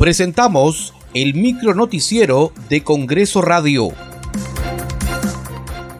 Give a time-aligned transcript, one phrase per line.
[0.00, 3.90] Presentamos el micro noticiero de Congreso Radio.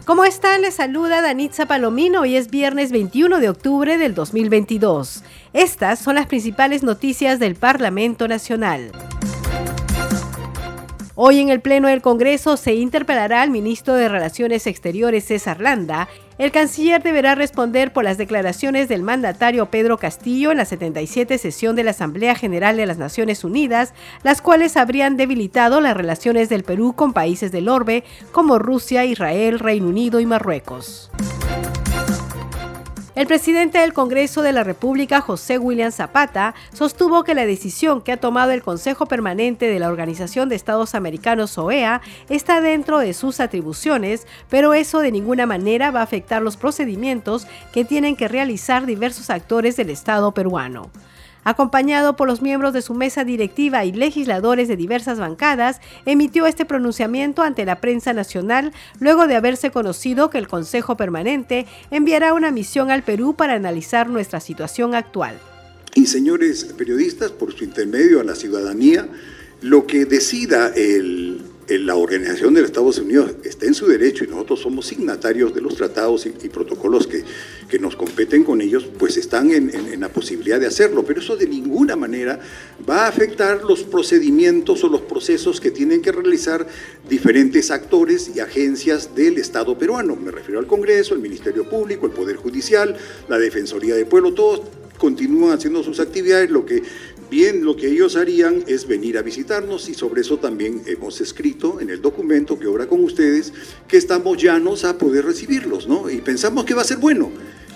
[0.05, 0.63] ¿Cómo están?
[0.63, 2.21] Les saluda Danitza Palomino.
[2.21, 5.23] Hoy es viernes 21 de octubre del 2022.
[5.53, 8.91] Estas son las principales noticias del Parlamento Nacional.
[11.13, 16.09] Hoy en el Pleno del Congreso se interpelará al ministro de Relaciones Exteriores César Landa.
[16.41, 21.75] El canciller deberá responder por las declaraciones del mandatario Pedro Castillo en la 77 sesión
[21.75, 23.93] de la Asamblea General de las Naciones Unidas,
[24.23, 29.59] las cuales habrían debilitado las relaciones del Perú con países del orbe como Rusia, Israel,
[29.59, 31.11] Reino Unido y Marruecos.
[33.13, 38.13] El presidente del Congreso de la República, José William Zapata, sostuvo que la decisión que
[38.13, 43.13] ha tomado el Consejo Permanente de la Organización de Estados Americanos, OEA, está dentro de
[43.13, 48.29] sus atribuciones, pero eso de ninguna manera va a afectar los procedimientos que tienen que
[48.29, 50.89] realizar diversos actores del Estado peruano.
[51.43, 56.65] Acompañado por los miembros de su mesa directiva y legisladores de diversas bancadas, emitió este
[56.65, 62.51] pronunciamiento ante la prensa nacional luego de haberse conocido que el Consejo Permanente enviará una
[62.51, 65.39] misión al Perú para analizar nuestra situación actual.
[65.95, 69.07] Y señores periodistas, por su intermedio a la ciudadanía,
[69.61, 71.30] lo que decida el
[71.79, 75.61] la Organización de los Estados Unidos está en su derecho y nosotros somos signatarios de
[75.61, 77.23] los tratados y, protocolos que,
[77.69, 81.03] que, nos competen con ellos, pues están en, la posibilidad de hacerlo.
[81.03, 82.39] Pero eso de ninguna manera
[82.89, 86.67] va a afectar los procedimientos o los procesos que tienen que realizar
[87.09, 90.15] diferentes actores y agencias del Estado peruano.
[90.15, 92.95] Me refiero al Congreso, el Ministerio Público, el Poder Judicial,
[93.29, 94.61] la Defensoría del Pueblo, todos
[94.97, 96.83] continúan haciendo sus actividades, lo que
[97.31, 101.79] bien lo que ellos harían es venir a visitarnos y sobre eso también hemos escrito
[101.79, 103.53] en el documento que obra con ustedes
[103.87, 106.09] que estamos llanos a poder recibirlos, ¿no?
[106.09, 107.31] Y pensamos que va a ser bueno,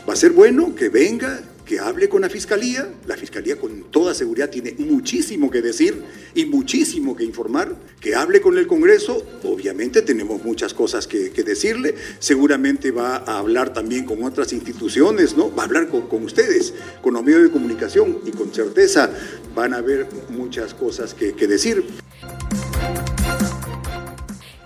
[0.08, 2.88] va a ser bueno que venga, que hable con la Fiscalía.
[3.08, 7.76] La Fiscalía con toda seguridad tiene muchísimo que decir y muchísimo que informar.
[8.00, 9.26] Que hable con el Congreso.
[9.44, 11.96] Obviamente tenemos muchas cosas que, decirle.
[12.20, 15.54] Seguramente va a hablar también con otras instituciones, ¿no?
[15.54, 19.10] Va a hablar con, ustedes, con los medios de comunicación y con certeza
[19.56, 21.84] van a haber muchas cosas que, que decir.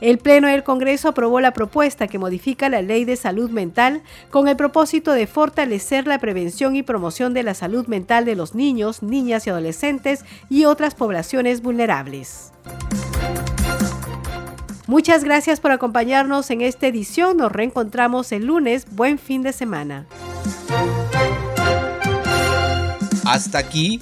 [0.02, 4.48] El Pleno del Congreso aprobó la propuesta que modifica la Ley de Salud Mental con
[4.48, 9.04] el propósito de fortalecer la prevención y promoción de la salud mental de los niños,
[9.04, 12.54] niñas y adolescentes y otras poblaciones vulnerables.
[14.88, 17.38] Muchas gracias por acompañarnos en esta edición.
[17.38, 18.88] Nos reencontramos el lunes.
[18.92, 20.08] Buen fin de semana.
[23.26, 24.02] Hasta aquí